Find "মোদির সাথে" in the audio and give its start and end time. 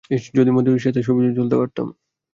0.51-0.99